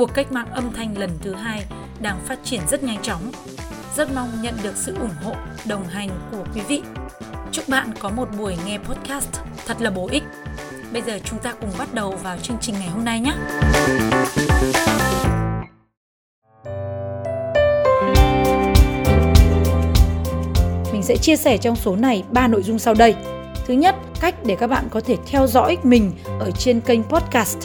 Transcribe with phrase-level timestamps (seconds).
[0.00, 1.64] cuộc cách mạng âm thanh lần thứ hai
[2.02, 3.32] đang phát triển rất nhanh chóng.
[3.96, 5.32] Rất mong nhận được sự ủng hộ,
[5.66, 6.82] đồng hành của quý vị.
[7.52, 9.28] Chúc bạn có một buổi nghe podcast
[9.66, 10.22] thật là bổ ích.
[10.92, 13.32] Bây giờ chúng ta cùng bắt đầu vào chương trình ngày hôm nay nhé.
[20.92, 23.14] Mình sẽ chia sẻ trong số này ba nội dung sau đây.
[23.66, 27.58] Thứ nhất, cách để các bạn có thể theo dõi mình ở trên kênh podcast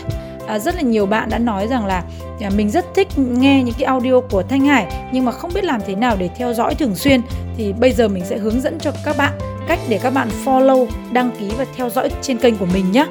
[0.48, 2.04] à, rất là nhiều bạn đã nói rằng là
[2.40, 5.64] à, mình rất thích nghe những cái audio của Thanh Hải nhưng mà không biết
[5.64, 7.22] làm thế nào để theo dõi thường xuyên.
[7.58, 9.34] Thì bây giờ mình sẽ hướng dẫn cho các bạn
[9.68, 13.06] cách để các bạn follow, đăng ký và theo dõi trên kênh của mình nhé.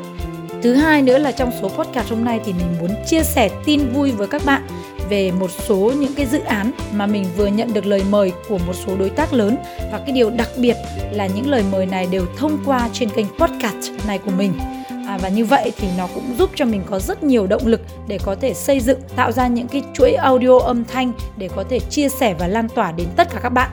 [0.63, 3.89] Thứ hai nữa là trong số podcast hôm nay thì mình muốn chia sẻ tin
[3.93, 4.63] vui với các bạn
[5.09, 8.59] về một số những cái dự án mà mình vừa nhận được lời mời của
[8.67, 9.57] một số đối tác lớn.
[9.93, 10.77] Và cái điều đặc biệt
[11.13, 14.53] là những lời mời này đều thông qua trên kênh podcast này của mình
[15.07, 17.81] à, và như vậy thì nó cũng giúp cho mình có rất nhiều động lực
[18.09, 21.65] để có thể xây dựng tạo ra những cái chuỗi audio âm thanh để có
[21.71, 23.71] thể chia sẻ và lan tỏa đến tất cả các bạn.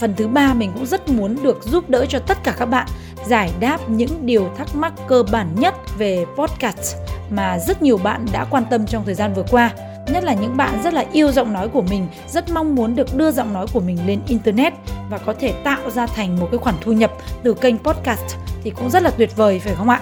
[0.00, 2.86] Phần thứ ba mình cũng rất muốn được giúp đỡ cho tất cả các bạn
[3.26, 6.96] giải đáp những điều thắc mắc cơ bản nhất về podcast
[7.30, 9.70] mà rất nhiều bạn đã quan tâm trong thời gian vừa qua.
[10.12, 13.16] Nhất là những bạn rất là yêu giọng nói của mình rất mong muốn được
[13.16, 14.72] đưa giọng nói của mình lên internet
[15.10, 18.70] và có thể tạo ra thành một cái khoản thu nhập từ kênh podcast thì
[18.70, 20.00] cũng rất là tuyệt vời phải không ạ?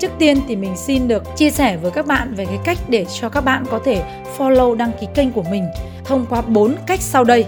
[0.00, 3.06] Trước tiên thì mình xin được chia sẻ với các bạn về cái cách để
[3.20, 4.02] cho các bạn có thể
[4.38, 5.66] follow đăng ký kênh của mình
[6.04, 7.44] thông qua bốn cách sau đây.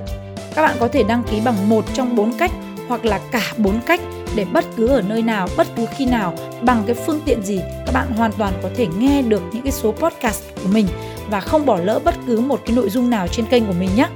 [0.54, 2.50] Các bạn có thể đăng ký bằng một trong bốn cách
[2.88, 4.00] hoặc là cả bốn cách
[4.36, 7.60] để bất cứ ở nơi nào, bất cứ khi nào, bằng cái phương tiện gì,
[7.86, 10.86] các bạn hoàn toàn có thể nghe được những cái số podcast của mình
[11.30, 13.90] và không bỏ lỡ bất cứ một cái nội dung nào trên kênh của mình
[13.96, 14.06] nhé.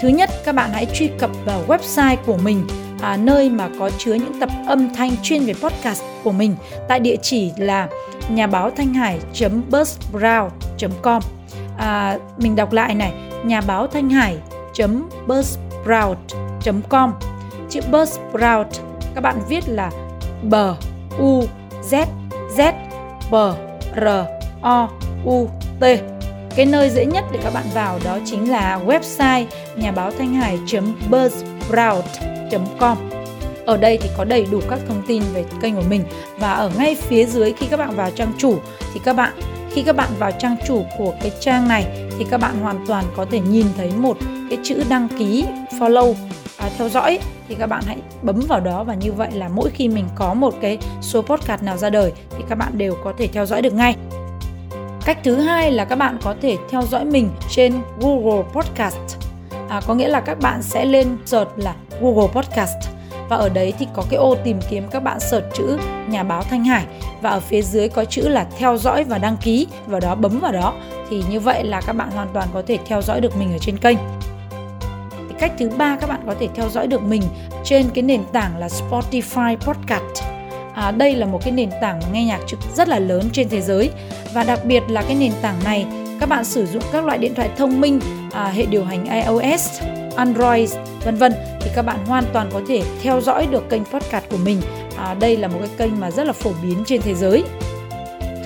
[0.00, 2.66] Thứ nhất, các bạn hãy truy cập vào website của mình
[3.04, 6.56] à, nơi mà có chứa những tập âm thanh chuyên về podcast của mình
[6.88, 7.88] tại địa chỉ là
[8.28, 9.18] nhà báo thanh hải
[9.70, 10.48] buzzsprout
[11.02, 11.22] com.
[11.78, 13.12] À, mình đọc lại này
[13.44, 14.36] nhà báo thanh hải
[15.26, 16.16] buzzsprout
[16.88, 17.12] com.
[17.70, 18.64] Chữ buzzsprout
[19.14, 19.90] các bạn viết là
[20.42, 20.54] b
[21.18, 21.44] u
[21.90, 22.06] z
[22.56, 22.72] z
[23.30, 23.34] b
[23.96, 24.06] r
[24.62, 24.88] o
[25.24, 25.48] u
[25.80, 25.84] t.
[26.56, 29.44] Cái nơi dễ nhất để các bạn vào đó chính là website
[29.76, 30.58] nhà báo thanh hải
[31.10, 31.53] buzzsprout
[32.78, 32.98] com.
[33.66, 36.04] Ở đây thì có đầy đủ các thông tin về kênh của mình.
[36.38, 38.58] Và ở ngay phía dưới khi các bạn vào trang chủ
[38.94, 39.32] thì các bạn
[39.74, 41.86] khi các bạn vào trang chủ của cái trang này
[42.18, 44.16] thì các bạn hoàn toàn có thể nhìn thấy một
[44.50, 45.44] cái chữ đăng ký
[45.78, 46.14] follow
[46.58, 47.18] à, theo dõi.
[47.48, 50.34] Thì các bạn hãy bấm vào đó và như vậy là mỗi khi mình có
[50.34, 53.62] một cái số podcast nào ra đời thì các bạn đều có thể theo dõi
[53.62, 53.96] được ngay.
[55.04, 59.13] Cách thứ hai là các bạn có thể theo dõi mình trên Google Podcast
[59.68, 62.76] à, có nghĩa là các bạn sẽ lên search là Google Podcast.
[63.28, 66.42] Và ở đấy thì có cái ô tìm kiếm các bạn search chữ nhà báo
[66.42, 66.84] Thanh Hải.
[67.22, 70.40] Và ở phía dưới có chữ là theo dõi và đăng ký vào đó bấm
[70.40, 70.74] vào đó.
[71.10, 73.58] Thì như vậy là các bạn hoàn toàn có thể theo dõi được mình ở
[73.58, 73.98] trên kênh.
[75.38, 77.22] Cách thứ ba các bạn có thể theo dõi được mình
[77.64, 80.24] trên cái nền tảng là Spotify Podcast.
[80.74, 83.60] À, đây là một cái nền tảng nghe nhạc trực rất là lớn trên thế
[83.60, 83.90] giới.
[84.32, 85.86] Và đặc biệt là cái nền tảng này
[86.20, 88.00] các bạn sử dụng các loại điện thoại thông minh
[88.32, 89.82] à, hệ điều hành iOS,
[90.16, 94.24] Android, vân vân thì các bạn hoàn toàn có thể theo dõi được kênh podcast
[94.30, 94.60] của mình.
[94.96, 97.44] À, đây là một cái kênh mà rất là phổ biến trên thế giới.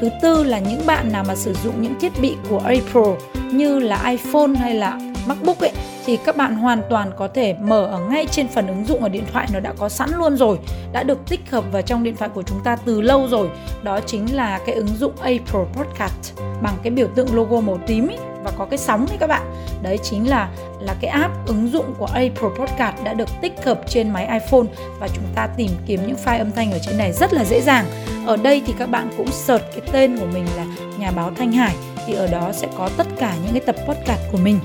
[0.00, 3.14] Thứ tư là những bạn nào mà sử dụng những thiết bị của Apple
[3.52, 5.72] như là iPhone hay là MacBook ấy
[6.08, 9.08] thì các bạn hoàn toàn có thể mở ở ngay trên phần ứng dụng ở
[9.08, 10.58] điện thoại nó đã có sẵn luôn rồi
[10.92, 13.48] đã được tích hợp vào trong điện thoại của chúng ta từ lâu rồi.
[13.82, 18.08] Đó chính là cái ứng dụng Apple Podcast bằng cái biểu tượng logo màu tím
[18.08, 19.42] ý, và có cái sóng ấy các bạn.
[19.82, 20.48] Đấy chính là
[20.80, 24.66] là cái app ứng dụng của Apple Podcast đã được tích hợp trên máy iPhone
[25.00, 27.60] và chúng ta tìm kiếm những file âm thanh ở trên này rất là dễ
[27.60, 27.84] dàng.
[28.26, 30.66] Ở đây thì các bạn cũng search cái tên của mình là
[30.98, 31.74] nhà báo Thanh Hải
[32.06, 34.58] thì ở đó sẽ có tất cả những cái tập podcast của mình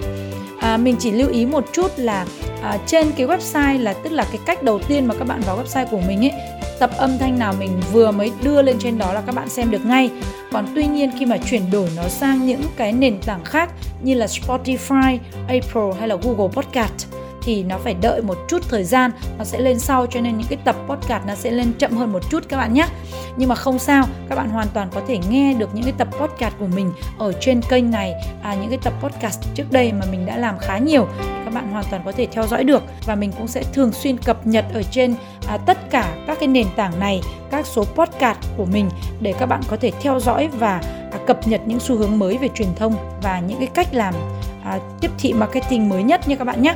[0.64, 2.26] à, mình chỉ lưu ý một chút là
[2.62, 5.64] à, trên cái website là tức là cái cách đầu tiên mà các bạn vào
[5.64, 6.32] website của mình ấy
[6.80, 9.72] tập âm thanh nào mình vừa mới đưa lên trên đó là các bạn xem
[9.72, 10.12] được ngay.
[10.52, 13.70] Còn tuy nhiên khi mà chuyển đổi nó sang những cái nền tảng khác
[14.04, 15.18] như là Spotify,
[15.48, 17.08] Apple hay là Google Podcast
[17.44, 20.48] thì nó phải đợi một chút thời gian nó sẽ lên sau cho nên những
[20.48, 22.88] cái tập podcast nó sẽ lên chậm hơn một chút các bạn nhé.
[23.38, 26.08] Nhưng mà không sao các bạn hoàn toàn có thể nghe được những cái tập
[26.20, 28.14] podcast của mình ở trên kênh này
[28.44, 31.54] à, những cái tập podcast trước đây mà mình đã làm khá nhiều thì các
[31.54, 32.84] bạn hoàn toàn có thể theo dõi được.
[33.06, 35.16] Và mình cũng sẽ thường xuyên cập nhật ở trên
[35.48, 38.90] à, tất cả các cái nền tảng này các số podcast của mình
[39.22, 40.82] để các bạn có thể theo dõi và
[41.12, 44.14] à, cập nhật những xu hướng mới về truyền thông và những cái cách làm
[44.64, 46.76] à, tiếp thị marketing mới nhất nha các bạn nhé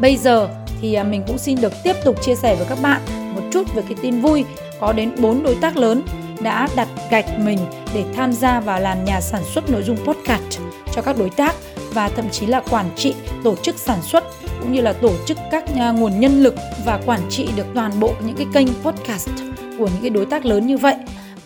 [0.00, 0.48] bây giờ
[0.80, 3.00] thì à, mình cũng xin được tiếp tục chia sẻ với các bạn
[3.34, 4.44] một chút về cái tin vui
[4.80, 6.02] có đến 4 đối tác lớn
[6.40, 7.58] đã đặt gạch mình
[7.94, 10.60] để tham gia vào làm nhà sản xuất nội dung podcast
[10.94, 11.54] cho các đối tác
[11.92, 13.14] và thậm chí là quản trị,
[13.44, 14.24] tổ chức sản xuất
[14.60, 16.54] cũng như là tổ chức các à, nguồn nhân lực
[16.84, 19.30] và quản trị được toàn bộ những cái kênh podcast
[19.78, 20.94] của những cái đối tác lớn như vậy.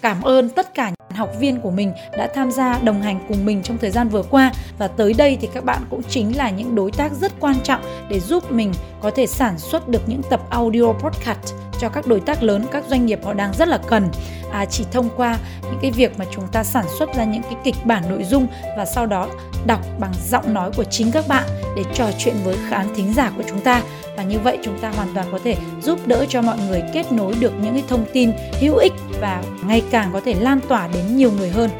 [0.03, 3.63] Cảm ơn tất cả học viên của mình đã tham gia đồng hành cùng mình
[3.63, 4.53] trong thời gian vừa qua.
[4.79, 7.81] Và tới đây thì các bạn cũng chính là những đối tác rất quan trọng
[8.09, 12.21] để giúp mình có thể sản xuất được những tập audio podcast cho các đối
[12.21, 14.09] tác lớn các doanh nghiệp họ đang rất là cần.
[14.53, 17.55] À, chỉ thông qua những cái việc mà chúng ta sản xuất ra những cái
[17.65, 18.47] kịch bản nội dung
[18.77, 19.29] và sau đó
[19.67, 21.45] đọc bằng giọng nói của chính các bạn
[21.77, 23.83] để trò chuyện với khán thính giả của chúng ta.
[24.17, 27.13] Và như vậy chúng ta hoàn toàn có thể giúp đỡ cho mọi người kết
[27.13, 30.89] nối được những cái thông tin hữu ích và ngày càng có thể lan tỏa
[30.95, 31.71] đến nhiều người hơn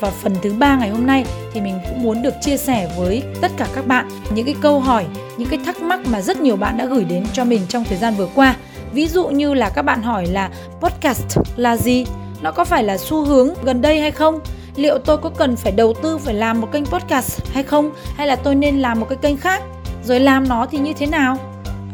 [0.00, 3.22] và phần thứ ba ngày hôm nay thì mình cũng muốn được chia sẻ với
[3.40, 5.04] tất cả các bạn những cái câu hỏi,
[5.36, 7.98] những cái thắc mắc mà rất nhiều bạn đã gửi đến cho mình trong thời
[7.98, 8.56] gian vừa qua.
[8.92, 10.50] Ví dụ như là các bạn hỏi là
[10.80, 12.04] podcast là gì?
[12.42, 14.40] Nó có phải là xu hướng gần đây hay không?
[14.76, 17.90] Liệu tôi có cần phải đầu tư phải làm một kênh podcast hay không?
[18.16, 19.62] Hay là tôi nên làm một cái kênh khác?
[20.04, 21.38] Rồi làm nó thì như thế nào?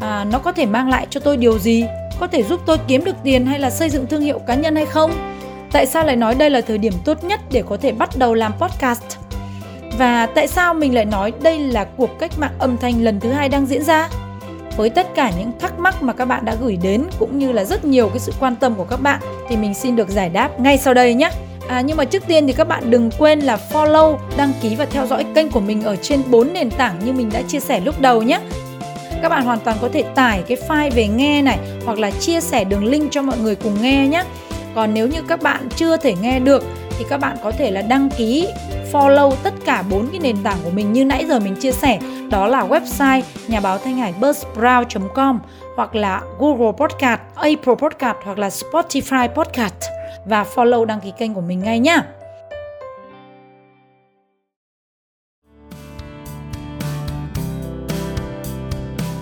[0.01, 1.85] À, nó có thể mang lại cho tôi điều gì?
[2.21, 4.77] Có thể giúp tôi kiếm được tiền hay là xây dựng thương hiệu cá nhân
[4.77, 5.11] hay không?
[5.73, 8.35] Tại sao lại nói đây là thời điểm tốt nhất để có thể bắt đầu
[8.35, 9.03] làm podcast?
[9.99, 13.33] Và tại sao mình lại nói đây là cuộc cách mạng âm thanh lần thứ
[13.33, 14.09] hai đang diễn ra?
[14.77, 17.65] Với tất cả những thắc mắc mà các bạn đã gửi đến cũng như là
[17.65, 20.61] rất nhiều cái sự quan tâm của các bạn thì mình xin được giải đáp
[20.61, 21.31] ngay sau đây nhé.
[21.69, 24.85] À, nhưng mà trước tiên thì các bạn đừng quên là follow, đăng ký và
[24.85, 27.81] theo dõi kênh của mình ở trên 4 nền tảng như mình đã chia sẻ
[27.81, 28.41] lúc đầu nhé.
[29.23, 32.41] Các bạn hoàn toàn có thể tải cái file về nghe này hoặc là chia
[32.41, 34.25] sẻ đường link cho mọi người cùng nghe nhé.
[34.75, 36.63] Còn nếu như các bạn chưa thể nghe được
[36.99, 38.49] thì các bạn có thể là đăng ký
[38.93, 41.99] follow tất cả bốn cái nền tảng của mình như nãy giờ mình chia sẻ.
[42.31, 45.39] Đó là website nhà báo thanh hải buzzsprout.com
[45.77, 49.75] hoặc là Google Podcast, Apple Podcast hoặc là Spotify Podcast.
[50.27, 52.03] Và follow đăng ký kênh của mình ngay nhá.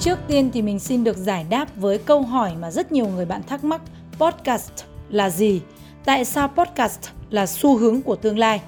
[0.01, 3.25] Trước tiên thì mình xin được giải đáp với câu hỏi mà rất nhiều người
[3.25, 3.81] bạn thắc mắc
[4.19, 5.61] podcast là gì?
[6.05, 7.01] Tại sao podcast
[7.31, 8.61] là xu hướng của tương lai?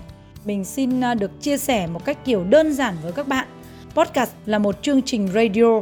[0.45, 3.47] Mình xin à, được chia sẻ một cách kiểu đơn giản với các bạn.
[3.95, 5.81] Podcast là một chương trình radio,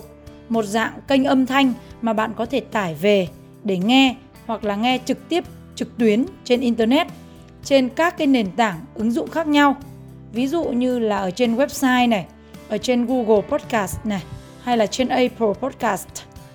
[0.49, 1.73] một dạng kênh âm thanh
[2.03, 3.29] mà bạn có thể tải về
[3.65, 4.17] để nghe
[4.47, 5.45] hoặc là nghe trực tiếp
[5.75, 7.07] trực tuyến trên internet
[7.65, 9.77] trên các cái nền tảng ứng dụng khác nhau.
[10.33, 12.27] Ví dụ như là ở trên website này,
[12.69, 14.23] ở trên Google Podcast này,
[14.63, 16.09] hay là trên Apple Podcast,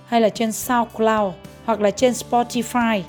[0.05, 1.33] hay là trên SoundCloud
[1.65, 3.01] hoặc là trên Spotify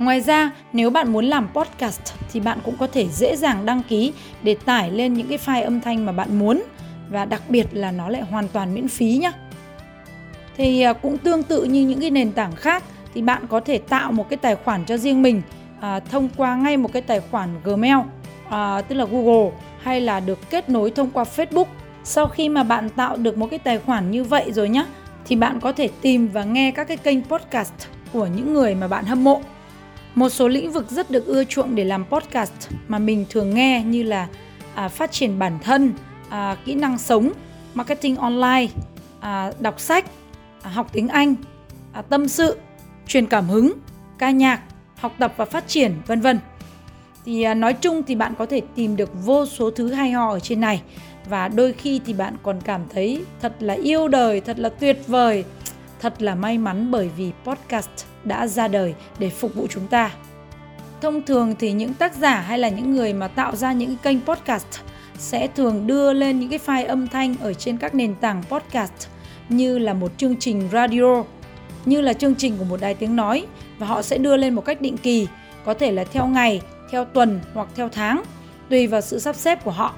[0.00, 2.00] Ngoài ra, nếu bạn muốn làm podcast
[2.32, 4.12] thì bạn cũng có thể dễ dàng đăng ký
[4.42, 6.62] để tải lên những cái file âm thanh mà bạn muốn
[7.10, 9.32] và đặc biệt là nó lại hoàn toàn miễn phí nhé.
[10.56, 13.78] Thì à, cũng tương tự như những cái nền tảng khác thì bạn có thể
[13.78, 15.42] tạo một cái tài khoản cho riêng mình
[15.80, 17.98] à, thông qua ngay một cái tài khoản Gmail
[18.50, 19.50] à, tức là Google
[19.82, 21.66] hay là được kết nối thông qua Facebook.
[22.04, 24.84] Sau khi mà bạn tạo được một cái tài khoản như vậy rồi nhé
[25.26, 27.72] thì bạn có thể tìm và nghe các cái kênh podcast
[28.12, 29.40] của những người mà bạn hâm mộ
[30.14, 32.52] một số lĩnh vực rất được ưa chuộng để làm podcast
[32.88, 34.28] mà mình thường nghe như là
[34.74, 35.92] à, phát triển bản thân,
[36.28, 37.32] à, kỹ năng sống,
[37.74, 38.66] marketing online,
[39.20, 40.04] à, đọc sách,
[40.62, 41.34] à, học tiếng Anh,
[41.92, 42.56] à, tâm sự,
[43.06, 43.72] truyền cảm hứng,
[44.18, 44.60] ca nhạc,
[44.96, 46.38] học tập và phát triển, vân vân.
[47.24, 50.30] Thì à, nói chung thì bạn có thể tìm được vô số thứ hay ho
[50.30, 50.82] ở trên này
[51.28, 54.98] và đôi khi thì bạn còn cảm thấy thật là yêu đời, thật là tuyệt
[55.06, 55.44] vời,
[56.00, 57.90] thật là may mắn bởi vì podcast
[58.24, 60.10] đã ra đời để phục vụ chúng ta.
[61.00, 64.20] Thông thường thì những tác giả hay là những người mà tạo ra những kênh
[64.20, 64.66] podcast
[65.18, 68.92] sẽ thường đưa lên những cái file âm thanh ở trên các nền tảng podcast
[69.48, 71.24] như là một chương trình radio,
[71.84, 73.46] như là chương trình của một đài tiếng nói
[73.78, 75.26] và họ sẽ đưa lên một cách định kỳ,
[75.64, 78.22] có thể là theo ngày, theo tuần hoặc theo tháng,
[78.70, 79.94] tùy vào sự sắp xếp của họ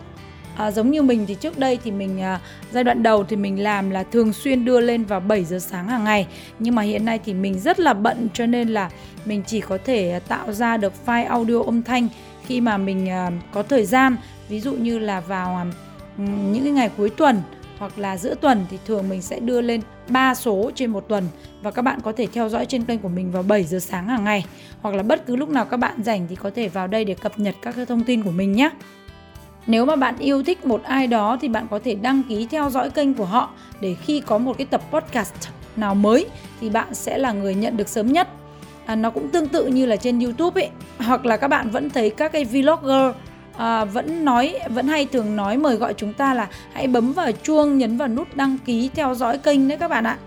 [0.57, 2.41] à, giống như mình thì trước đây thì mình à,
[2.73, 5.89] giai đoạn đầu thì mình làm là thường xuyên đưa lên vào 7 giờ sáng
[5.89, 6.27] hàng ngày.
[6.59, 8.91] Nhưng mà hiện nay thì mình rất là bận cho nên là
[9.25, 12.09] mình chỉ có thể à, tạo ra được file audio âm thanh
[12.47, 14.17] khi mà mình à, có thời gian.
[14.49, 15.65] Ví dụ như là vào à,
[16.53, 17.43] những cái ngày cuối tuần
[17.79, 21.29] hoặc là giữa tuần thì thường mình sẽ đưa lên 3 số trên một tuần.
[21.63, 24.09] Và các bạn có thể theo dõi trên kênh của mình vào 7 giờ sáng
[24.09, 24.45] hàng ngày.
[24.81, 27.15] Hoặc là bất cứ lúc nào các bạn rảnh thì có thể vào đây để
[27.15, 28.71] cập nhật các cái thông tin của mình nhé.
[29.67, 32.71] Nếu mà bạn yêu thích một ai đó thì bạn có thể đăng ký theo
[32.71, 33.51] dõi kênh của họ
[33.81, 35.35] để khi có một cái tập podcast
[35.77, 36.27] nào mới
[36.61, 38.29] thì bạn sẽ là người nhận được sớm nhất.
[38.87, 41.91] À, nó cũng tương tự như là trên YouTube ấy, hoặc là các bạn vẫn
[41.91, 43.15] thấy các cái vlogger
[43.57, 47.33] à, vẫn nói vẫn hay thường nói mời gọi chúng ta là hãy bấm vào
[47.33, 50.19] chuông nhấn vào nút đăng ký theo dõi kênh đấy các bạn ạ.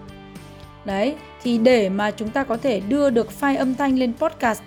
[0.86, 4.62] Đấy, thì để mà chúng ta có thể đưa được file âm thanh lên podcast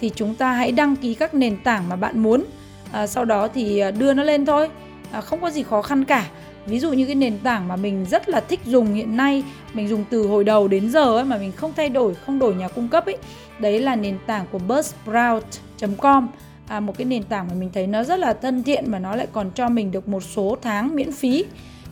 [0.00, 2.44] thì chúng ta hãy đăng ký các nền tảng mà bạn muốn
[2.92, 4.68] à, sau đó thì à, đưa nó lên thôi.
[5.12, 6.26] À, không có gì khó khăn cả.
[6.66, 9.44] Ví dụ như cái nền tảng mà mình rất là thích dùng hiện nay
[9.74, 12.54] mình dùng từ hồi đầu đến giờ ấy mà mình không thay đổi không đổi
[12.54, 13.16] nhà cung cấp ấy
[13.58, 16.28] đấy là nền tảng của buzzsprout.com
[16.68, 19.16] à, một cái nền tảng mà mình thấy nó rất là thân thiện mà nó
[19.16, 21.44] lại còn cho mình được một số tháng miễn phí.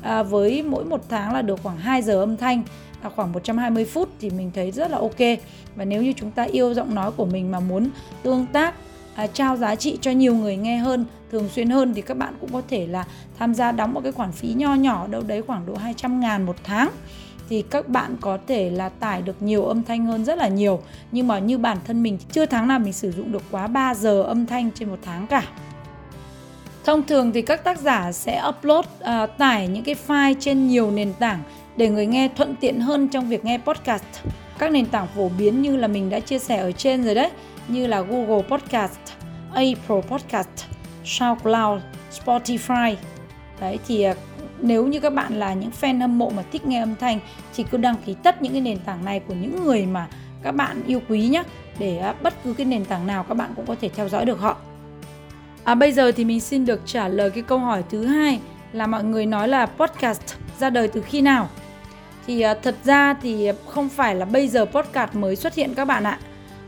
[0.02, 2.62] À, với mỗi một tháng là được khoảng 2 giờ âm thanh
[3.02, 5.38] à, khoảng 120 phút thì mình thấy rất là ok.
[5.76, 7.90] Và nếu như chúng ta yêu giọng nói của mình mà muốn
[8.23, 8.75] tương tác
[9.14, 12.35] à, trao giá trị cho nhiều người nghe hơn thường xuyên hơn thì các bạn
[12.40, 13.05] cũng có thể là
[13.38, 16.47] tham gia đóng một cái khoản phí nho nhỏ đâu đấy khoảng độ 200 ngàn
[16.47, 16.90] một tháng.
[17.49, 20.81] Thì các bạn có thể là tải được nhiều âm thanh hơn rất là nhiều.
[21.12, 23.95] Nhưng mà như bản thân mình chưa tháng nào mình sử dụng được quá 3
[23.95, 25.43] giờ âm thanh trên một tháng cả.
[26.85, 30.90] Thông thường thì các tác giả sẽ upload uh, tải những cái file trên nhiều
[30.90, 31.43] nền tảng
[31.76, 34.05] để người nghe thuận tiện hơn trong việc nghe podcast.
[34.59, 37.31] Các nền tảng phổ biến như là mình đã chia sẻ ở trên rồi đấy,
[37.69, 38.99] như là Google Podcast,
[39.55, 40.49] Apple Podcast,
[41.05, 41.83] SoundCloud,
[42.25, 42.95] Spotify.
[43.61, 44.14] Đấy thì à,
[44.61, 47.19] nếu như các bạn là những fan hâm mộ mà thích nghe âm thanh
[47.55, 50.07] thì cứ đăng ký tất những cái nền tảng này của những người mà
[50.43, 51.43] các bạn yêu quý nhé
[51.79, 54.25] để à, bất cứ cái nền tảng nào các bạn cũng có thể theo dõi
[54.25, 54.57] được họ.
[55.64, 58.40] À, bây giờ thì mình xin được trả lời cái câu hỏi thứ hai
[58.73, 60.23] là mọi người nói là podcast
[60.59, 61.49] ra đời từ khi nào?
[62.26, 65.85] Thì à, thật ra thì không phải là bây giờ podcast mới xuất hiện các
[65.85, 66.19] bạn ạ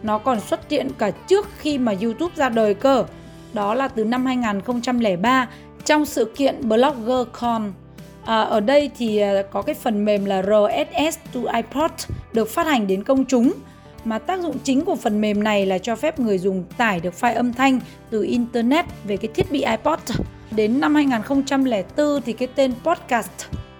[0.02, 3.04] nó còn xuất hiện cả trước khi mà YouTube ra đời cơ.
[3.52, 5.48] Đó là từ năm 2003
[5.84, 7.72] trong sự kiện BloggerCon.
[8.24, 11.90] À, ở đây thì à, có cái phần mềm là RSS to iPod
[12.32, 13.52] được phát hành đến công chúng
[14.04, 17.14] mà tác dụng chính của phần mềm này là cho phép người dùng tải được
[17.20, 17.80] file âm thanh
[18.10, 19.98] từ internet về cái thiết bị iPod.
[20.50, 23.30] Đến năm 2004 thì cái tên podcast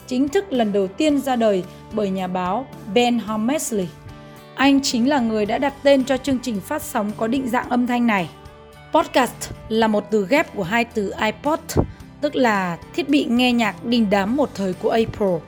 [0.06, 3.88] chính thức lần đầu tiên ra đời bởi nhà báo Ben Hammersley.
[4.62, 7.69] Anh chính là người đã đặt tên cho chương trình phát sóng có định dạng
[7.69, 8.31] âm thanh này.
[8.92, 11.61] Podcast là một từ ghép của hai từ iPod,
[12.21, 15.38] tức là thiết bị nghe nhạc đình đám một thời của Apple.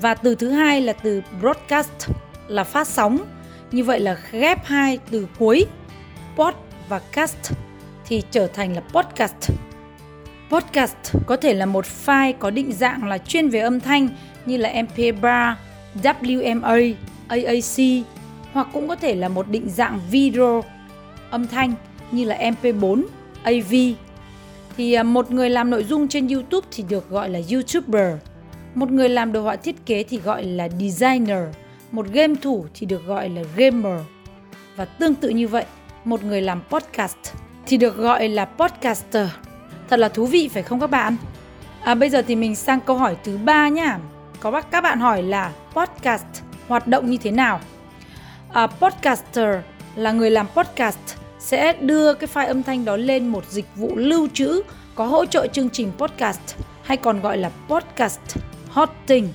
[0.00, 2.10] Và từ thứ hai là từ broadcast
[2.48, 3.18] là phát sóng.
[3.72, 5.66] Như vậy là ghép hai từ cuối
[6.36, 6.54] pod
[6.88, 7.52] và cast
[8.06, 9.52] thì trở thành là podcast.
[10.50, 10.96] Podcast
[11.26, 14.08] có thể là một file có định dạng là chuyên về âm thanh
[14.46, 15.54] như là MP3,
[16.02, 16.94] WMA,
[17.28, 18.04] AAC
[18.52, 20.64] hoặc cũng có thể là một định dạng video
[21.30, 21.74] âm thanh
[22.10, 23.04] như là MP4,
[23.42, 23.74] AV.
[24.76, 28.16] Thì à, một người làm nội dung trên YouTube thì được gọi là YouTuber.
[28.74, 31.42] Một người làm đồ họa thiết kế thì gọi là designer.
[31.90, 34.00] Một game thủ thì được gọi là gamer.
[34.76, 35.64] Và tương tự như vậy,
[36.04, 37.16] một người làm podcast
[37.66, 39.28] thì được gọi là podcaster.
[39.88, 41.16] Thật là thú vị phải không các bạn?
[41.84, 43.98] À, bây giờ thì mình sang câu hỏi thứ ba nhá.
[44.40, 46.24] Có các bạn hỏi là podcast
[46.68, 47.60] hoạt động như thế nào?
[48.52, 49.56] À, podcaster
[49.96, 50.98] là người làm podcast
[51.38, 54.62] sẽ đưa cái file âm thanh đó lên một dịch vụ lưu trữ
[54.94, 58.20] có hỗ trợ chương trình podcast hay còn gọi là podcast
[58.70, 59.28] hosting.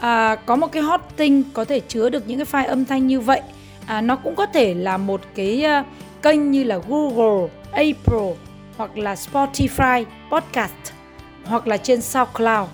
[0.00, 3.20] À, có một cái hosting có thể chứa được những cái file âm thanh như
[3.20, 3.40] vậy.
[3.86, 5.86] À, nó cũng có thể là một cái uh,
[6.22, 8.34] kênh như là Google, Apple
[8.76, 10.92] hoặc là Spotify podcast
[11.44, 12.68] hoặc là trên SoundCloud.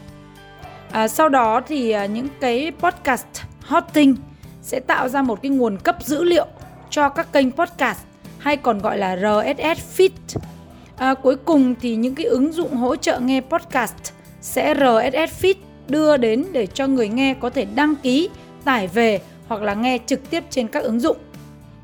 [0.93, 3.27] À, sau đó thì uh, những cái podcast
[3.61, 4.17] hosting
[4.63, 6.47] sẽ tạo ra một cái nguồn cấp dữ liệu
[6.91, 7.99] cho các kênh podcast
[8.39, 10.39] hay còn gọi là RSS feed.
[10.97, 15.55] À, cuối cùng thì những cái ứng dụng hỗ trợ nghe podcast sẽ RSS feed
[15.89, 18.31] đưa đến để cho người nghe có thể đăng ký,
[18.65, 21.17] tải về hoặc là nghe trực tiếp trên các ứng dụng.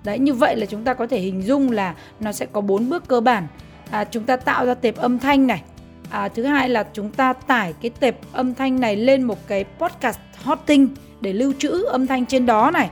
[0.05, 2.89] Đấy như vậy là chúng ta có thể hình dung là nó sẽ có bốn
[2.89, 3.47] bước cơ bản.
[3.91, 5.63] À, chúng ta tạo ra tệp âm thanh này.
[6.11, 9.65] À, thứ hai là chúng ta tải cái tệp âm thanh này lên một cái
[9.79, 10.89] podcast hosting
[11.21, 12.91] để lưu trữ âm thanh trên đó này.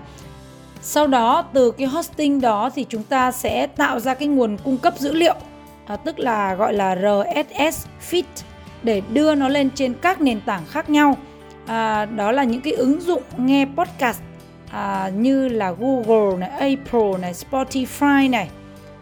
[0.82, 4.78] Sau đó từ cái hosting đó thì chúng ta sẽ tạo ra cái nguồn cung
[4.78, 5.34] cấp dữ liệu
[5.86, 8.22] à, tức là gọi là RSS feed
[8.82, 11.16] để đưa nó lên trên các nền tảng khác nhau.
[11.66, 14.20] À, đó là những cái ứng dụng nghe podcast
[14.70, 18.48] à, như là Google này, Apple này, Spotify này,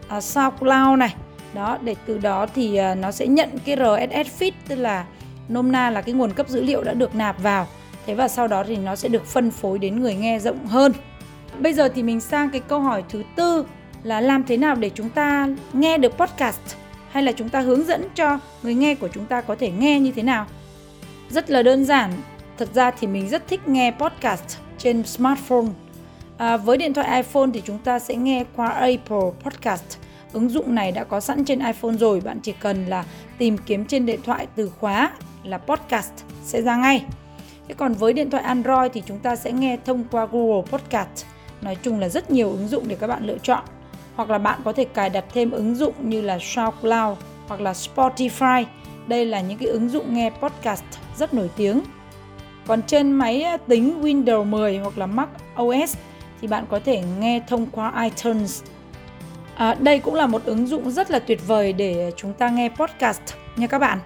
[0.07, 1.15] à, SoundCloud này.
[1.53, 5.05] Đó để từ đó thì à, nó sẽ nhận cái RSS feed tức là
[5.49, 7.67] nôm na là cái nguồn cấp dữ liệu đã được nạp vào
[8.05, 10.93] thế và sau đó thì nó sẽ được phân phối đến người nghe rộng hơn.
[11.59, 13.65] Bây giờ thì mình sang cái câu hỏi thứ tư
[14.03, 16.59] là làm thế nào để chúng ta nghe được podcast?
[17.11, 19.99] Hay là chúng ta hướng dẫn cho người nghe của chúng ta có thể nghe
[19.99, 20.45] như thế nào?
[21.29, 22.11] Rất là đơn giản.
[22.57, 25.67] Thật ra thì mình rất thích nghe podcast trên smartphone.
[26.37, 29.97] À, với điện thoại iphone thì chúng ta sẽ nghe qua apple podcast.
[30.33, 32.21] Ứng dụng này đã có sẵn trên iphone rồi.
[32.21, 33.05] Bạn chỉ cần là
[33.37, 35.11] tìm kiếm trên điện thoại từ khóa
[35.43, 37.05] là podcast sẽ ra ngay
[37.67, 41.25] thế còn với điện thoại android thì chúng ta sẽ nghe thông qua google podcast
[41.61, 43.63] nói chung là rất nhiều ứng dụng để các bạn lựa chọn
[44.15, 47.17] hoặc là bạn có thể cài đặt thêm ứng dụng như là SoundCloud
[47.47, 48.65] hoặc là Spotify.
[49.07, 50.83] Đây là những cái ứng dụng nghe podcast
[51.17, 51.81] rất nổi tiếng.
[52.67, 55.29] Còn trên máy à, tính Windows 10 hoặc là Mac
[55.61, 55.97] OS
[56.41, 58.63] thì bạn có thể nghe thông qua iTunes.
[59.55, 62.69] À, đây cũng là một ứng dụng rất là tuyệt vời để chúng ta nghe
[62.69, 63.21] podcast
[63.55, 63.99] nha các bạn.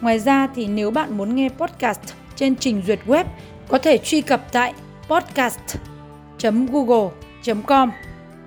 [0.00, 2.00] Ngoài ra thì nếu bạn muốn nghe podcast
[2.36, 3.24] trên trình duyệt web
[3.68, 4.72] có thể truy cập tại
[5.08, 7.90] podcast.google.com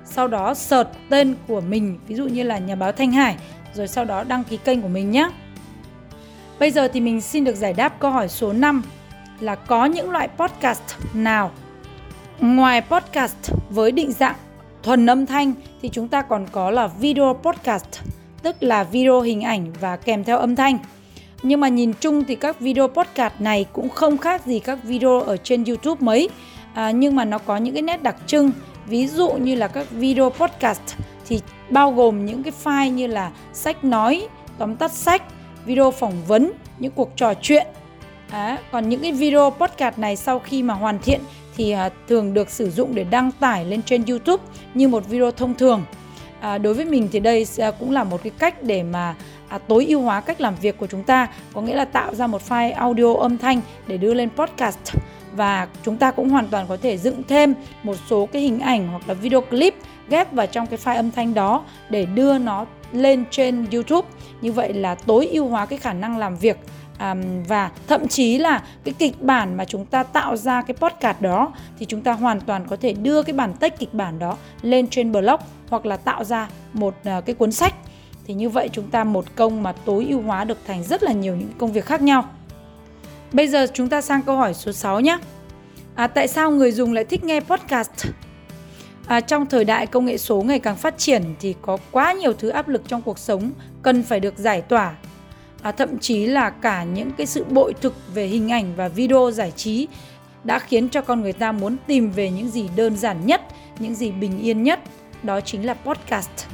[0.06, 3.36] sau đó search tên của mình, ví dụ như là nhà báo Thanh Hải,
[3.74, 5.30] rồi sau đó đăng ký kênh của mình nhé.
[6.60, 8.82] Bây giờ thì mình xin được giải đáp câu hỏi số 5
[9.40, 10.82] là có những loại podcast
[11.14, 11.52] nào
[12.40, 14.36] ngoài podcast với định dạng
[14.84, 17.86] thuần âm thanh thì chúng ta còn có là video podcast,
[18.42, 20.78] tức là video hình ảnh và kèm theo âm thanh.
[21.44, 25.20] Nhưng mà nhìn chung thì các video podcast này cũng không khác gì các video
[25.20, 26.30] ở trên YouTube mấy.
[26.74, 28.52] À, nhưng mà nó có những cái nét đặc trưng.
[28.86, 30.82] Ví dụ như là các video podcast
[31.28, 31.40] thì
[31.70, 34.28] bao gồm những cái file như là sách nói
[34.58, 35.24] tóm tắt sách
[35.66, 37.68] video phỏng vấn những cuộc trò chuyện.
[38.30, 41.22] À, còn những cái video podcast này sau khi mà hoàn thiện
[41.58, 45.32] thì à, thường được sử dụng để đăng tải lên trên YouTube như một video
[45.32, 45.84] thông thường.
[46.40, 47.48] À, đối với mình thì đây
[47.80, 49.16] cũng là một cái cách để mà
[49.50, 52.28] à, tối ưu hóa cách làm việc của chúng ta có nghĩa là tạo ra
[52.28, 54.80] một file audio âm thanh để đưa lên podcast
[55.36, 58.88] và chúng ta cũng hoàn toàn có thể dựng thêm một số cái hình ảnh
[58.88, 59.76] hoặc là video clip
[60.10, 64.08] ghép vào trong cái file âm thanh đó để đưa nó lên trên YouTube.
[64.42, 66.58] Như vậy là tối ưu hóa cái khả năng làm việc
[66.98, 67.16] à,
[67.48, 71.52] và thậm chí là cái kịch bản mà chúng ta tạo ra cái podcast đó
[71.80, 74.88] thì chúng ta hoàn toàn có thể đưa cái bản text kịch bản đó lên
[74.88, 77.74] trên blog hoặc là tạo ra một uh, cái cuốn sách
[78.28, 81.12] thì như vậy chúng ta một công mà tối ưu hóa được thành rất là
[81.12, 82.30] nhiều những công việc khác nhau
[83.34, 85.18] Bây giờ chúng ta sang câu hỏi số 6 nhé.
[85.96, 87.92] À, tại sao người dùng lại thích nghe podcast?
[89.08, 92.34] À, trong thời đại công nghệ số ngày càng phát triển thì có quá nhiều
[92.34, 94.96] thứ áp lực trong cuộc sống cần phải được giải tỏa.
[95.62, 99.32] À, thậm chí là cả những cái sự bội thực về hình ảnh và video
[99.32, 99.88] giải trí
[100.44, 103.42] đã khiến cho con người ta muốn tìm về những gì đơn giản nhất,
[103.80, 104.80] những gì bình yên nhất,
[105.24, 106.47] đó chính là podcast.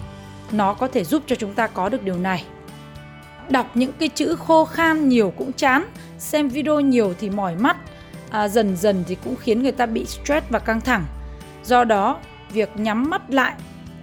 [0.53, 2.45] Nó có thể giúp cho chúng ta có được điều này.
[3.49, 5.85] Đọc những cái chữ khô khan nhiều cũng chán,
[6.17, 7.77] xem video nhiều thì mỏi mắt,
[8.29, 11.05] à, dần dần thì cũng khiến người ta bị stress và căng thẳng.
[11.63, 12.19] Do đó,
[12.51, 13.53] việc nhắm mắt lại,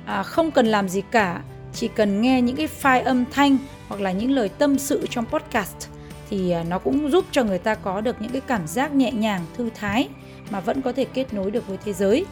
[0.07, 1.41] à, không cần làm gì cả,
[1.75, 3.59] chỉ cần nghe những cái file âm thanh
[3.89, 5.89] hoặc là những lời tâm sự trong podcast
[6.31, 9.13] thì à, nó cũng giúp cho người ta có được những cái cảm giác nhẹ
[9.13, 10.09] nhàng, thư thái
[10.51, 12.27] mà vẫn có thể kết nối được với thế giới.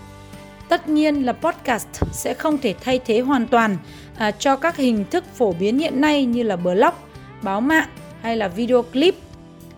[0.68, 3.76] Tất nhiên là podcast sẽ không thể thay thế hoàn toàn
[4.18, 6.94] à, cho các hình thức phổ biến hiện nay như là blog,
[7.42, 7.88] báo mạng
[8.22, 9.14] hay là video clip.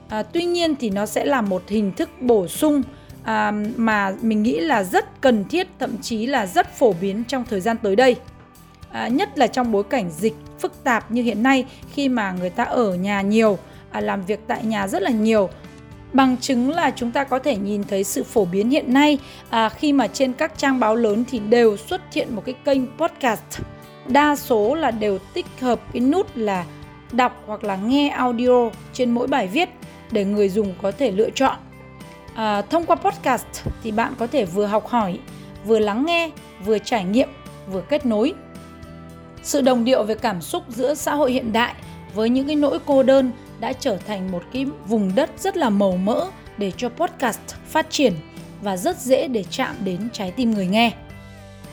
[0.08, 2.82] À, tuy nhiên thì nó sẽ là một hình thức bổ sung
[3.22, 7.44] à, mà mình nghĩ là rất cần thiết thậm chí là rất phổ biến trong
[7.50, 8.16] thời gian tới đây.
[8.92, 12.50] À, nhất là trong bối cảnh dịch phức tạp như hiện nay khi mà người
[12.50, 13.58] ta ở nhà nhiều
[13.90, 15.48] à, làm việc tại nhà rất là nhiều.
[16.12, 19.18] Bằng chứng là chúng ta có thể nhìn thấy sự phổ biến hiện nay
[19.50, 22.80] à, khi mà trên các trang báo lớn thì đều xuất hiện một cái kênh
[22.98, 23.60] podcast
[24.10, 26.64] đa số là đều tích hợp cái nút là
[27.12, 29.68] đọc hoặc là nghe audio trên mỗi bài viết
[30.10, 31.56] để người dùng có thể lựa chọn.
[32.34, 33.44] À, thông qua podcast
[33.82, 35.18] thì bạn có thể vừa học hỏi,
[35.64, 36.30] vừa lắng nghe,
[36.64, 37.28] vừa trải nghiệm,
[37.72, 38.34] vừa kết nối.
[39.42, 41.74] Sự đồng điệu về cảm xúc giữa xã hội hiện đại
[42.14, 45.70] với những cái nỗi cô đơn đã trở thành một cái vùng đất rất là
[45.70, 46.26] màu mỡ
[46.58, 48.12] để cho podcast phát triển
[48.62, 50.92] và rất dễ để chạm đến trái tim người nghe.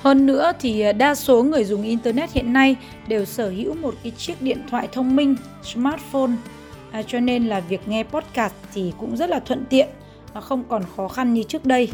[0.01, 2.75] Hơn nữa thì à, đa số người dùng internet hiện nay
[3.07, 6.31] đều sở hữu một cái chiếc điện thoại thông minh, smartphone.
[6.91, 9.87] À, cho nên là việc nghe podcast thì cũng rất là thuận tiện
[10.33, 11.89] nó không còn khó khăn như trước đây.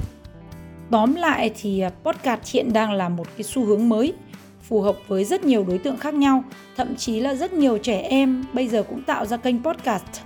[0.91, 4.13] Tóm lại thì à, podcast hiện đang là một cái xu hướng mới
[4.61, 6.43] phù hợp với rất nhiều đối tượng khác nhau
[6.77, 10.21] thậm chí là rất nhiều trẻ em bây giờ cũng tạo ra kênh podcast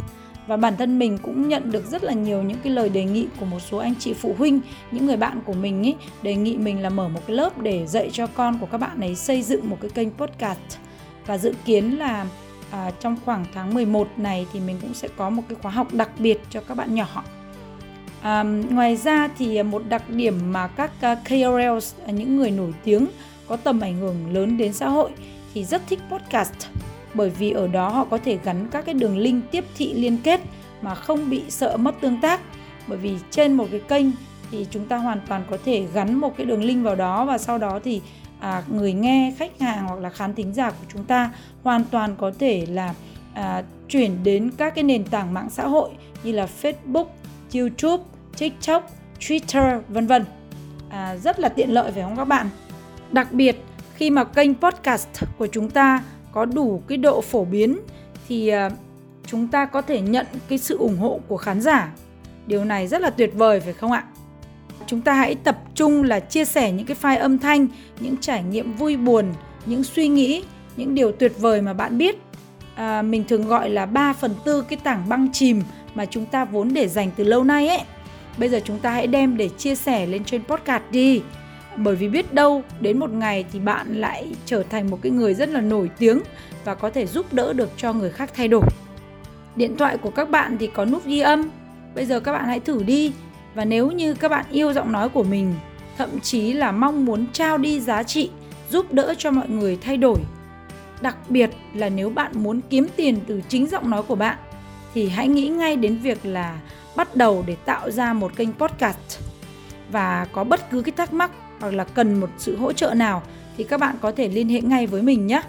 [0.47, 3.27] và bản thân mình cũng nhận được rất là nhiều những cái lời đề nghị
[3.39, 4.60] của một số anh chị phụ huynh
[4.91, 7.88] những người bạn của mình ấy đề nghị mình là mở một cái lớp để
[7.88, 10.60] dạy cho con của các bạn ấy xây dựng một cái kênh podcast.
[11.25, 12.25] Và dự kiến là
[12.71, 15.93] à, trong khoảng tháng 11 này thì mình cũng sẽ có một cái khóa học
[15.93, 17.23] đặc biệt cho các bạn nhỏ.
[18.21, 22.73] À, ngoài ra thì một đặc điểm mà các ờ, KOLs à, những người nổi
[22.83, 23.07] tiếng
[23.47, 25.10] có tầm ảnh hưởng lớn đến xã hội
[25.53, 26.67] thì rất thích podcast
[27.17, 30.17] bởi vì ở đó họ có thể gắn các cái đường link tiếp thị liên
[30.23, 30.41] kết
[30.82, 32.41] mà không bị sợ mất tương tác
[32.88, 34.06] bởi vì trên một cái kênh
[34.51, 37.38] thì chúng ta hoàn toàn có thể gắn một cái đường link vào đó và
[37.38, 38.01] sau đó thì
[38.39, 41.32] à, người nghe khách hàng hoặc là khán thính giả của chúng ta
[41.63, 42.93] hoàn toàn có thể là
[43.34, 45.89] à, chuyển đến các cái nền tảng mạng xã hội
[46.23, 47.06] như là Facebook,
[47.56, 48.03] YouTube,
[48.38, 50.25] TikTok, Twitter vân vân.
[50.89, 52.49] À, rất là tiện lợi phải không các bạn?
[53.12, 53.63] Đặc biệt
[53.95, 56.03] khi mà kênh podcast của chúng ta
[56.38, 57.78] có đủ cái độ phổ biến
[58.28, 58.69] thì à,
[59.28, 61.93] chúng ta có thể nhận cái sự ủng hộ của khán giả.
[62.47, 64.04] Điều này rất là tuyệt vời phải không ạ?
[64.88, 67.67] Chúng ta hãy tập trung là chia sẻ những cái file âm thanh,
[68.00, 69.26] những trải nghiệm vui buồn,
[69.65, 70.43] những suy nghĩ,
[70.78, 72.15] những điều tuyệt vời mà bạn biết.
[72.76, 75.62] À, mình thường gọi là 3 phần tư cái tảng băng chìm
[75.95, 77.82] mà chúng ta vốn để dành từ lâu nay ấy.
[78.38, 81.21] Bây giờ chúng ta hãy đem để chia sẻ lên trên podcast đi
[81.77, 85.33] bởi vì biết đâu, đến một ngày thì bạn lại trở thành một cái người
[85.33, 86.21] rất là nổi tiếng
[86.65, 88.65] và có thể giúp đỡ được cho người khác thay đổi.
[89.55, 91.49] Điện thoại của các bạn thì có nút ghi âm.
[91.95, 93.11] Bây giờ các bạn hãy thử đi.
[93.55, 95.53] Và nếu như các bạn yêu giọng nói của mình,
[95.97, 98.29] thậm chí là mong muốn trao đi giá trị,
[98.69, 100.19] giúp đỡ cho mọi người thay đổi,
[101.01, 104.37] đặc biệt là nếu bạn muốn kiếm tiền từ chính giọng nói của bạn,
[104.93, 106.59] thì hãy nghĩ ngay đến việc là
[106.95, 109.19] bắt đầu để tạo ra một kênh podcast.
[109.91, 113.24] Và có bất cứ cái thắc mắc hoặc là cần một sự hỗ trợ nào
[113.58, 115.41] thì các bạn có thể liên hệ ngay với mình nhé.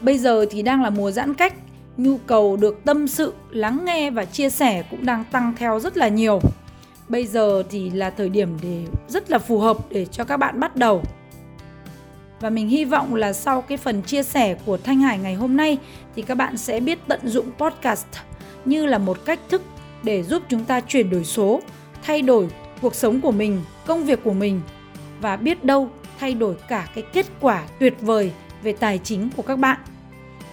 [0.00, 1.54] Bây giờ thì đang là mùa giãn cách,
[1.96, 5.96] nhu cầu được tâm sự, lắng nghe và chia sẻ cũng đang tăng theo rất
[5.96, 6.40] là nhiều.
[7.08, 10.60] Bây giờ thì là thời điểm để rất là phù hợp để cho các bạn
[10.60, 11.02] bắt đầu.
[12.40, 15.56] Và mình hy vọng là sau cái phần chia sẻ của Thanh Hải ngày hôm
[15.56, 15.78] nay
[16.16, 18.06] thì các bạn sẽ biết tận dụng podcast
[18.64, 19.62] như là một cách thức
[20.02, 21.60] để giúp chúng ta chuyển đổi số,
[22.02, 22.48] thay đổi
[22.82, 24.60] cuộc sống của mình, công việc của mình
[25.20, 29.42] và biết đâu thay đổi cả cái kết quả tuyệt vời về tài chính của
[29.42, 29.78] các bạn.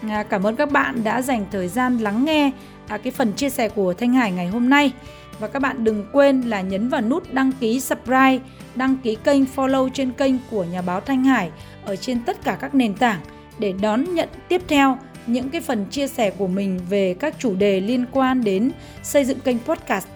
[0.09, 2.51] À, cảm ơn các bạn đã dành thời gian lắng nghe
[2.87, 4.91] à, cái phần chia sẻ của Thanh Hải ngày hôm nay.
[5.39, 8.39] Và các bạn đừng quên là nhấn vào nút đăng ký subscribe,
[8.75, 11.51] đăng ký kênh follow trên kênh của nhà báo Thanh Hải
[11.85, 13.19] ở trên tất cả các nền tảng
[13.59, 14.97] để đón nhận tiếp theo
[15.27, 18.71] những cái phần chia sẻ của mình về các chủ đề liên quan đến
[19.03, 20.07] xây dựng kênh podcast,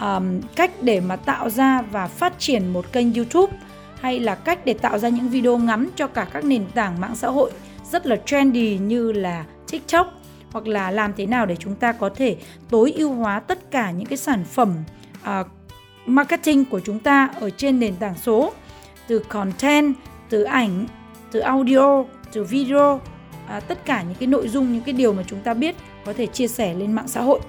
[0.00, 3.52] um, cách để mà tạo ra và phát triển một kênh YouTube
[4.00, 7.16] hay là cách để tạo ra những video ngắn cho cả các nền tảng mạng
[7.16, 7.50] xã hội
[7.92, 10.14] rất là trendy như là TikTok
[10.52, 12.36] hoặc là làm thế nào để chúng ta có thể
[12.70, 14.74] tối ưu hóa tất cả những cái sản phẩm
[15.22, 15.46] uh,
[16.06, 18.52] marketing của chúng ta ở trên nền tảng số
[19.08, 19.94] từ content,
[20.28, 20.86] từ ảnh,
[21.32, 23.00] từ audio, từ video,
[23.48, 26.12] à, tất cả những cái nội dung, những cái điều mà chúng ta biết có
[26.12, 27.40] thể chia sẻ lên mạng xã hội.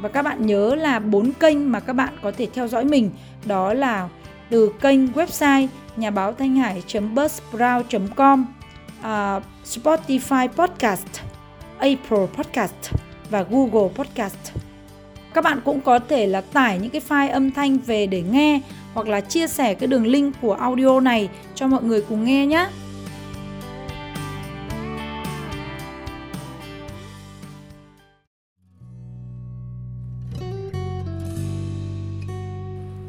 [0.00, 3.10] Và các bạn nhớ là bốn kênh mà các bạn có thể theo dõi mình
[3.44, 4.08] đó là
[4.50, 8.46] từ kênh website nhà báo thanh hải.buzzsprout.com, uh,
[9.02, 11.06] à, Spotify Podcast,
[11.78, 12.74] Apple Podcast
[13.30, 14.52] và Google Podcast.
[15.34, 18.60] Các bạn cũng có thể là tải những cái file âm thanh về để nghe
[18.94, 22.46] hoặc là chia sẻ cái đường link của audio này cho mọi người cùng nghe
[22.46, 22.68] nhé.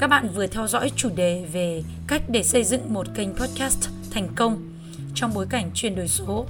[0.04, 3.90] Các bạn vừa theo dõi chủ đề về cách để xây dựng một kênh podcast
[4.12, 4.74] thành công
[5.16, 6.46] trong bối cảnh chuyển đổi số.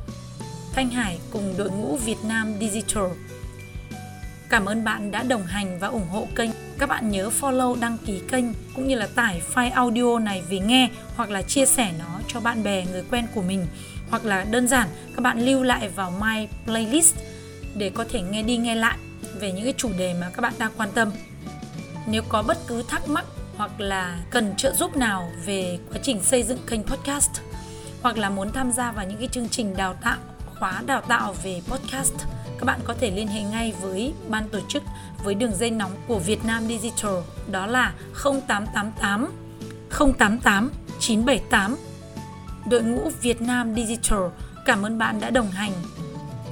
[0.72, 3.04] Thanh Hải cùng đội ngũ Việt Nam Digital.
[4.50, 6.50] Cảm ơn bạn đã đồng hành và ủng hộ kênh.
[6.80, 10.60] Các bạn nhớ follow, đăng ký kênh cũng như là tải file audio này về
[10.60, 13.68] nghe hoặc là chia sẻ nó cho bạn bè, người quen của mình
[14.10, 17.16] hoặc là đơn giản, các bạn lưu lại vào my playlist
[17.76, 18.98] để có thể nghe đi nghe lại
[19.39, 21.12] về những cái chủ đề mà các bạn đang quan tâm.
[22.08, 23.26] Nếu có bất cứ thắc mắc
[23.58, 27.32] hoặc là cần trợ giúp nào về quá trình xây dựng kênh podcast,
[28.02, 30.18] hoặc là muốn tham gia vào những cái chương trình đào tạo,
[30.60, 32.13] khóa đào tạo về podcast,
[32.58, 34.84] các bạn có thể liên hệ ngay với ban tổ chức
[35.24, 37.13] với đường dây nóng của Việt Nam Digital,
[37.52, 39.32] đó là 0888
[39.89, 41.76] 088 978
[42.66, 44.20] đội ngũ Việt Nam Digital,
[44.66, 45.72] cảm ơn bạn đã đồng hành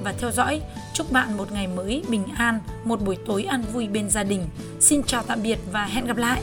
[0.04, 0.60] và theo dõi.
[0.94, 4.46] Chúc bạn một ngày mới bình an, một buổi tối ăn vui bên gia đình.
[4.80, 6.42] Xin chào tạm biệt và hẹn gặp lại!